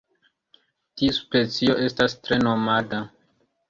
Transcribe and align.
Tiu 1.03 1.17
specio 1.19 1.79
estas 1.87 2.19
tre 2.25 2.43
nomada. 2.49 3.09